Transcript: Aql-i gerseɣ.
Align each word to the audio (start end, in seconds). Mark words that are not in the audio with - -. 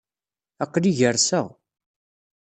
Aql-i 0.63 0.91
gerseɣ. 0.97 1.47